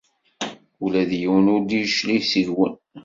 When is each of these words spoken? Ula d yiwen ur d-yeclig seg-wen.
Ula 0.83 1.01
d 1.09 1.11
yiwen 1.21 1.51
ur 1.53 1.61
d-yeclig 1.63 2.23
seg-wen. 2.31 2.73